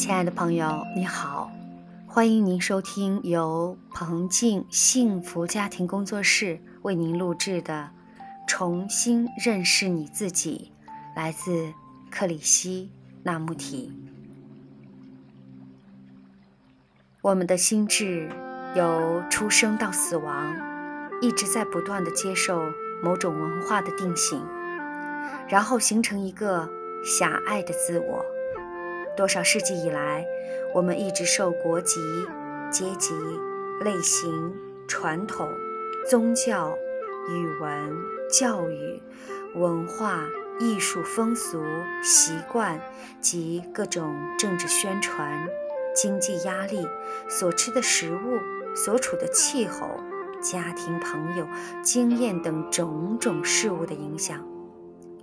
[0.00, 1.52] 亲爱的朋友，你好，
[2.06, 7.90] 欢迎您收听由彭静幸福家庭工作室为您录制的
[8.48, 10.72] 《重新认识你自己》，
[11.14, 11.70] 来自
[12.10, 12.90] 克里希
[13.22, 13.92] 那穆提。
[17.20, 18.26] 我们的心智
[18.74, 20.56] 由出生到死亡，
[21.20, 22.62] 一直在不断的接受
[23.04, 24.42] 某种文化的定型，
[25.46, 26.66] 然后形成一个
[27.04, 28.24] 狭隘的自我。
[29.16, 30.24] 多少世纪以来，
[30.74, 32.00] 我们一直受国籍、
[32.70, 33.12] 阶级、
[33.84, 34.54] 类型、
[34.88, 35.48] 传统、
[36.08, 36.76] 宗教、
[37.28, 37.96] 语文、
[38.30, 39.02] 教育、
[39.54, 40.24] 文化、
[40.58, 41.62] 艺术、风俗、
[42.02, 42.80] 习惯
[43.20, 45.46] 及各种政治宣传、
[45.94, 46.86] 经济压力、
[47.28, 49.88] 所吃的食物、所处的气候、
[50.40, 51.46] 家庭、朋友、
[51.82, 54.46] 经验等种种事物的影响。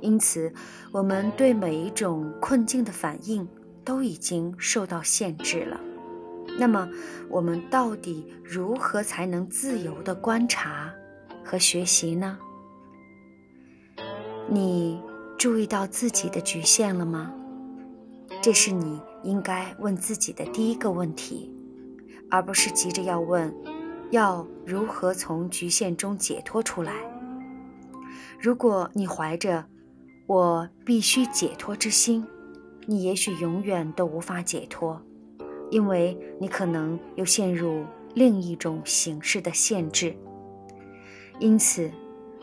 [0.00, 0.52] 因此，
[0.92, 3.48] 我们对每一种困境的反应。
[3.84, 5.80] 都已经受到限制了。
[6.58, 6.88] 那么，
[7.28, 10.92] 我们到底如何才能自由的观察
[11.44, 12.38] 和学习呢？
[14.48, 15.00] 你
[15.38, 17.32] 注意到自己的局限了吗？
[18.42, 21.50] 这是你应该问自己的第一个问题，
[22.30, 23.52] 而不是急着要问
[24.10, 26.92] 要如何从局限中解脱出来。
[28.38, 29.64] 如果你怀着
[30.26, 32.26] 我必须解脱之心，
[32.86, 35.00] 你也许永远都无法解脱，
[35.70, 40.16] 因为你可能又陷入另一种形式的限制。
[41.38, 41.90] 因此，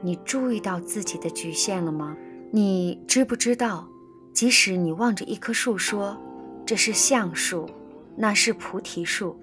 [0.00, 2.16] 你注意到自己的局限了吗？
[2.50, 3.86] 你知不知道，
[4.32, 6.16] 即使你望着一棵树说
[6.64, 7.68] 这是橡树，
[8.16, 9.38] 那是菩提树，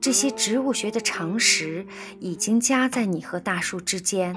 [0.00, 1.86] 这些植物学的常识
[2.20, 4.36] 已经夹在你和大树之间，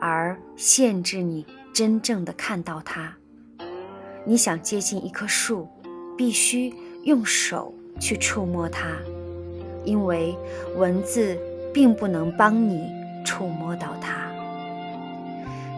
[0.00, 3.16] 而限制你真正的看到它。
[4.28, 5.68] 你想接近一棵树，
[6.18, 8.88] 必须用手去触摸它，
[9.84, 10.36] 因为
[10.76, 11.38] 文字
[11.72, 12.90] 并不能帮你
[13.24, 14.26] 触摸到它。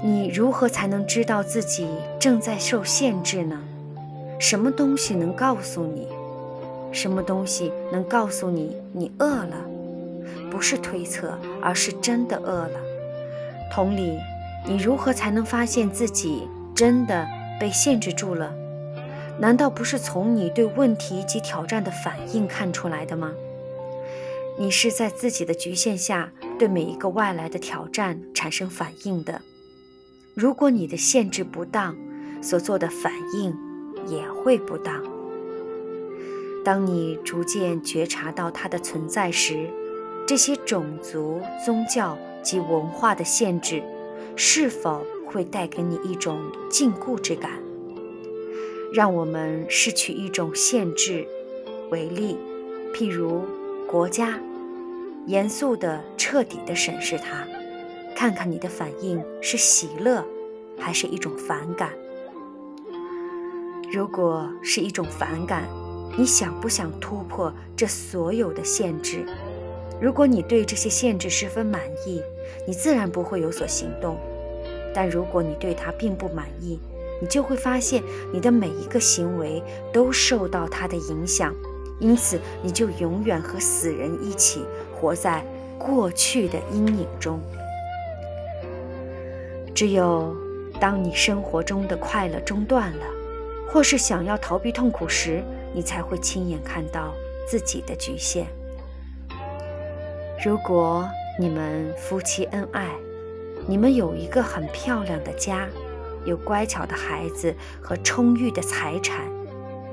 [0.03, 1.87] 你如何才能知道自己
[2.19, 3.61] 正在受限制呢？
[4.39, 6.09] 什么东西能告诉你？
[6.91, 9.57] 什么东西能告诉你你饿了？
[10.51, 12.81] 不是推测，而是真的饿了。
[13.71, 14.19] 同理，
[14.67, 17.29] 你如何才能发现自己真的？
[17.59, 18.55] 被限制住了，
[19.39, 23.33] 难道不是从你对问题及挑战的反应看出来的吗？
[24.59, 29.41] 你是在自己的局限下对每一个外来的挑战产生反应的。
[30.35, 31.97] 如果你的限制不当，
[32.43, 33.57] 所做的反应
[34.07, 35.03] 也会不当。
[36.65, 39.69] 当你逐渐觉察到它的存在时，
[40.27, 43.83] 这些种族、宗教及文化的限制
[44.37, 45.05] 是否？
[45.31, 46.41] 会带给你一种
[46.71, 47.53] 禁锢之感，
[48.93, 51.27] 让我们失去一种限制
[51.91, 52.39] 为例，
[52.95, 53.45] 譬如
[53.87, 54.41] 国家，
[55.27, 57.47] 严肃的、彻底的审视它，
[58.17, 60.25] 看看你的反应是喜乐，
[60.79, 61.93] 还是一种反感。
[63.93, 65.65] 如果是一种反感，
[66.17, 69.27] 你想不想突破这所有的限制？
[70.01, 72.23] 如果你对这些限制十分满意，
[72.67, 74.17] 你自然不会有所行动。
[74.95, 76.79] 但如果你对他并不满意，
[77.21, 79.63] 你就会发现你的每一个行为
[79.93, 81.55] 都受到他的影响，
[81.99, 85.45] 因此你就永远和死人一起活在
[85.79, 87.41] 过去的阴影中。
[89.75, 90.35] 只有
[90.81, 93.05] 当你生活中的快乐中断了，
[93.69, 97.15] 或是想要逃避痛苦时，你才会亲眼看到
[97.49, 98.47] 自己的局限。
[100.45, 102.89] 如果你们夫妻恩爱，
[103.69, 105.69] 你们有一个很漂亮的家，
[106.25, 109.21] 有乖巧的孩子和充裕的财产，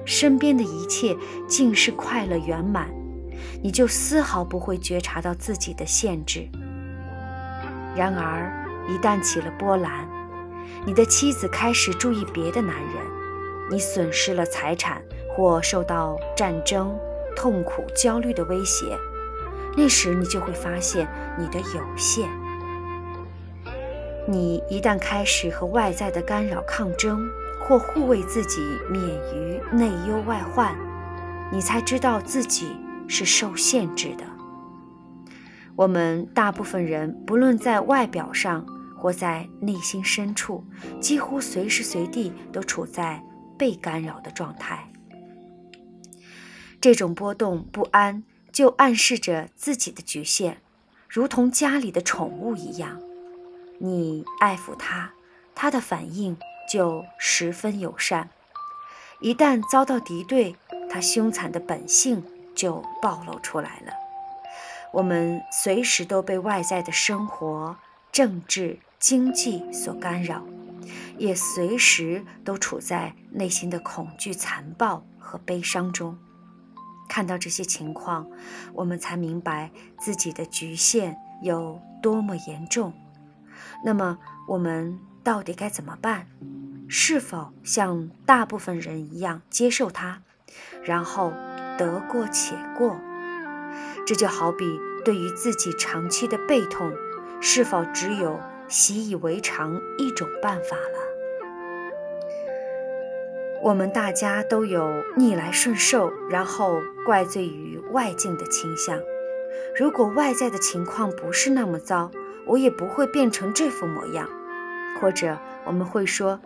[0.05, 1.13] 身边的一切
[1.45, 2.89] 尽是快乐圆满，
[3.61, 6.47] 你就丝毫不会觉察到自己的限制。
[7.93, 10.07] 然而，一旦起了波澜，
[10.85, 12.95] 你的妻子开始注意别的男人，
[13.69, 15.01] 你损失了财产
[15.35, 16.97] 或受到战争、
[17.35, 18.97] 痛苦、焦虑的威胁，
[19.75, 21.05] 那时你就会发现
[21.37, 22.29] 你的有限。
[24.27, 27.29] 你一旦开始和外在的干扰抗争，
[27.59, 29.03] 或护卫自己免
[29.35, 30.75] 于内忧外患，
[31.51, 32.75] 你才知道自己
[33.07, 34.23] 是受限制的。
[35.75, 38.65] 我们大部分人，不论在外表上
[38.97, 40.63] 或在内心深处，
[40.99, 43.21] 几乎随时随地都处在
[43.57, 44.89] 被干扰的状态。
[46.81, 50.57] 这种波动不安，就暗示着自己的局限，
[51.07, 52.99] 如同家里的宠物一样。
[53.77, 55.11] 你爱抚他，
[55.53, 56.37] 他的反应
[56.71, 58.29] 就十分友善，
[59.19, 60.55] 一旦遭到敌对，
[60.89, 62.23] 他凶残的本性
[62.55, 63.93] 就暴露出来了。
[64.93, 67.75] 我们随时都被外在的生活、
[68.13, 70.41] 政治、经济所干扰，
[71.17, 76.17] 也随时都处在内心的恐惧、残暴和悲伤中。
[77.09, 78.25] 看到这些情况，
[78.73, 79.69] 我们才明白
[79.99, 82.93] 自己的局限有多么严重。
[83.83, 84.17] 那么，
[84.47, 86.27] 我们到底该怎么办？
[86.87, 90.21] 是否像大部分人一样接受它，
[90.83, 91.33] 然后
[91.77, 92.95] 得过且过？
[94.05, 96.93] 这就好比对于自己长期的背痛，
[97.41, 100.99] 是否只有习以为常一种办法了？
[103.63, 108.99] 我们大家都有逆来顺受，然后怪罪于外境的倾向。
[109.75, 112.11] 如果外在的情况不是那么糟，
[112.45, 114.27] 我也不会变成这副模样。
[114.99, 116.39] 或者我们会说，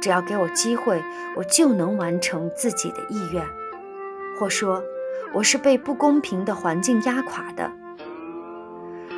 [0.00, 1.02] 只要给我机会，
[1.36, 3.44] 我就能完成自己的意愿。
[4.38, 4.82] 或说。
[5.34, 7.70] 我是被不公平的环境压垮的。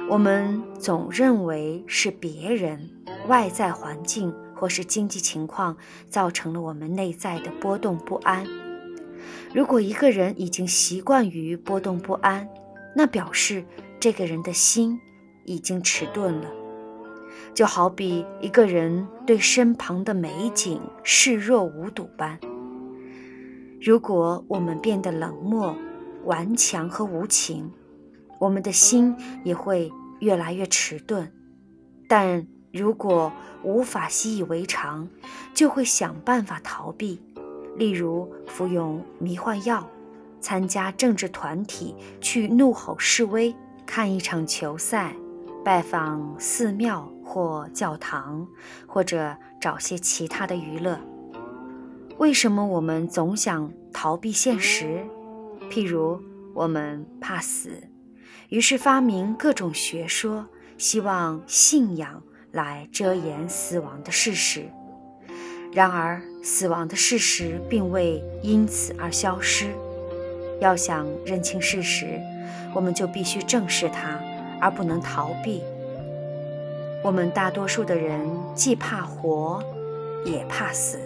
[0.08, 2.90] 我们总认为是别人、
[3.28, 5.76] 外在环境或是经济情况
[6.08, 8.44] 造成了我们内在的波动不安。
[9.54, 12.48] 如果一个人已经习惯于波动不安，
[12.96, 13.64] 那表示
[14.00, 14.98] 这个人的心
[15.44, 16.48] 已经迟钝了。
[17.54, 22.38] 就好比一个人对身旁的美景视若无睹般。
[23.80, 25.74] 如果我们变得冷漠，
[26.24, 27.72] 顽强和无情，
[28.38, 29.90] 我们的心也会
[30.20, 31.32] 越来越迟钝。
[32.06, 33.32] 但如果
[33.62, 35.08] 无法习以为常，
[35.54, 37.20] 就会想办法逃避，
[37.76, 39.88] 例如服用迷幻药、
[40.40, 43.54] 参加政治团体、去怒吼示威、
[43.86, 45.16] 看一场球赛、
[45.64, 48.46] 拜访寺庙或教堂，
[48.86, 50.98] 或者找些其他的娱乐。
[52.18, 55.04] 为什么我们总想逃避现实？
[55.70, 56.20] 譬如，
[56.54, 57.70] 我们怕死，
[58.48, 60.46] 于是发明各种学说，
[60.78, 62.22] 希望信仰
[62.52, 64.64] 来遮掩死亡的事实。
[65.72, 69.66] 然而，死亡的事实并未因此而消失。
[70.58, 72.20] 要想认清事实，
[72.74, 74.20] 我们就必须正视它，
[74.60, 75.62] 而不能逃避。
[77.02, 79.62] 我们大多数的人既怕活，
[80.24, 80.98] 也怕死。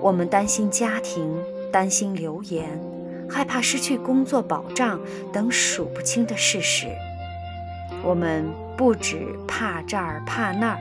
[0.00, 1.36] 我们担心家庭，
[1.70, 2.80] 担心流言。
[3.26, 5.00] 害怕失去工作保障
[5.32, 6.86] 等数不清的事实，
[8.02, 8.44] 我们
[8.76, 10.78] 不止怕这儿怕那儿，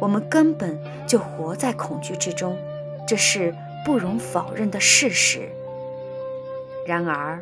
[0.00, 0.76] 我们根本
[1.06, 2.58] 就活在恐惧之中，
[3.06, 5.48] 这是不容否认的事实。
[6.84, 7.40] 然而，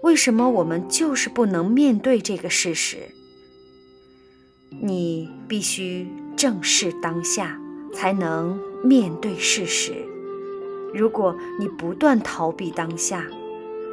[0.00, 2.98] 为什么我们就是不能面对这个事实？
[4.80, 6.06] 你必须
[6.36, 7.58] 正视当下，
[7.92, 9.94] 才能面对事实。
[10.92, 13.26] 如果你不断逃避当下，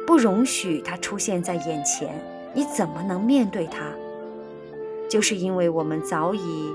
[0.06, 2.22] 不容许它出现在眼前，
[2.54, 3.84] 你怎么能面对它？
[5.08, 6.74] 就是因为我们早已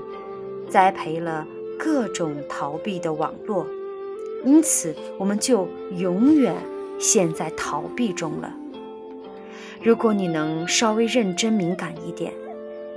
[0.68, 1.46] 栽培了
[1.78, 3.66] 各种逃避的网络，
[4.44, 6.54] 因此我们就永远
[6.98, 8.52] 陷在逃避中了。
[9.82, 12.32] 如果你能稍微认真敏感一点，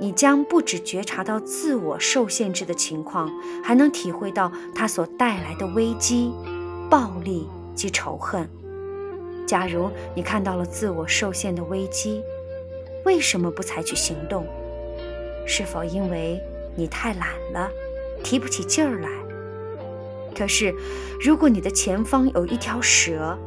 [0.01, 3.31] 你将不止觉察到自我受限制的情况，
[3.63, 6.33] 还能体会到它所带来的危机、
[6.89, 8.49] 暴力及仇恨。
[9.45, 12.23] 假如你看到了自我受限的危机，
[13.05, 14.47] 为什么不采取行动？
[15.45, 16.41] 是否因为
[16.75, 17.69] 你太懒了，
[18.23, 19.09] 提不起劲儿来？
[20.35, 20.73] 可是，
[21.19, 23.37] 如果你的前方有一条蛇，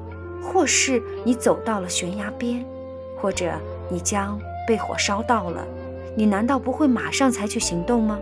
[0.40, 2.64] 或是你走到了悬崖边，
[3.20, 3.52] 或者
[3.90, 5.66] 你将被火烧到了，
[6.16, 8.18] 你难道不会马上采取行动吗？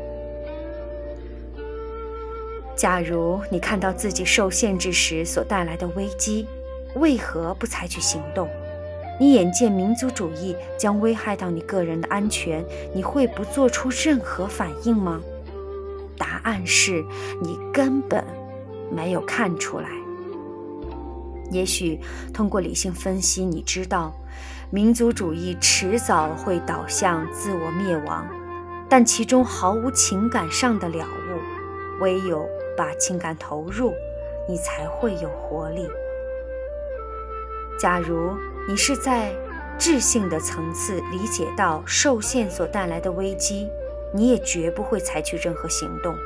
[2.75, 6.47] 假如你看到自己受限制时所带来的危机，
[6.97, 8.49] 为何不采取行动？
[9.21, 15.21] 你眼见民族主义将危害到你个人的安全，你会不做出任何反应吗？
[16.17, 17.05] 答案是
[17.41, 18.25] 你根本
[18.91, 19.89] 没有看出来。
[21.51, 22.01] 也许
[22.33, 24.13] 通过理性分析，你知道
[24.75, 28.27] 民族主义迟早会导向自我灭亡，
[28.89, 32.01] 但其中毫无情感上的了悟。
[32.01, 33.93] 唯有把情感投入，
[34.49, 35.87] 你才会有活力。
[37.79, 38.35] 假如
[38.67, 39.35] 你是在
[39.79, 43.69] 智性的层次理解到受限所带来的危机，
[44.15, 46.17] 你也绝不会采取任何行动，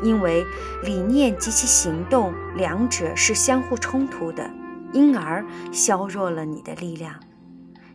[0.00, 0.46] 因为
[0.84, 4.48] 理念及其行动两者是相互冲突的，
[4.92, 7.12] 因而削弱了你的力量。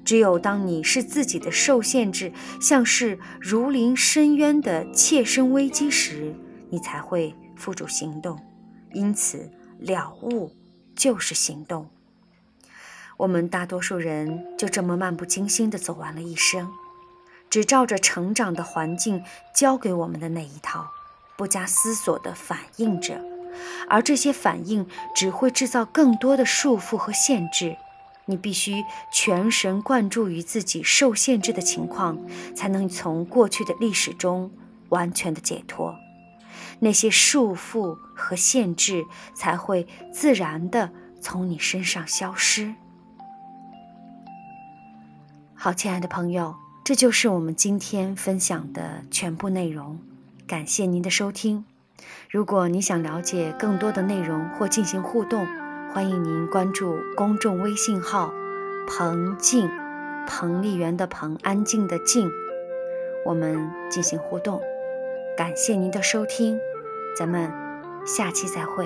[0.05, 2.31] 只有当你是自己的受限制，
[2.61, 6.35] 像是如临深渊的切身危机时，
[6.69, 8.39] 你才会付诸行动。
[8.93, 10.51] 因此，了悟
[10.95, 11.89] 就是行动。
[13.17, 16.69] 我们大多数人就这么漫不经心地走完了一生，
[17.49, 19.23] 只照着成长的环境
[19.55, 20.91] 教给我们的那一套，
[21.35, 23.19] 不加思索地反应着，
[23.89, 24.85] 而这些反应
[25.15, 27.77] 只会制造更多的束缚和限制。
[28.27, 32.17] 你必须全神贯注于自己受限制的情况，
[32.55, 34.51] 才能从过去的历史中
[34.89, 35.95] 完全的解脱，
[36.79, 39.05] 那些束缚和限制
[39.35, 40.91] 才会自然的
[41.21, 42.73] 从你身上消失。
[45.53, 49.99] 好，亲爱的朋友，这就是我们今天分享的全部内容，
[50.45, 51.65] 感谢您的收听。
[52.29, 55.47] 如果你想了解更多的内容或进行互动，
[55.95, 58.33] 欢迎您关注公众微信号
[58.85, 59.69] “彭静”，
[60.27, 62.29] 彭丽媛的彭，安静的静，
[63.25, 64.61] 我们进行互动。
[65.37, 66.59] 感谢您的收听，
[67.17, 67.49] 咱们
[68.05, 68.85] 下期再会。